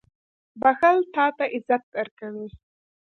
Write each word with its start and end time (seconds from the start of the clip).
•بښل 0.61 0.97
تا 1.13 1.25
ته 1.37 1.45
عزت 1.53 1.83
درکوي. 1.95 2.47